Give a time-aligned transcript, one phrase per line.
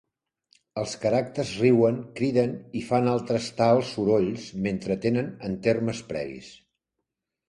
[0.83, 6.49] Els caràcters riuen, criden, i fan altres tals sorolls, mentre tenen en termes previs.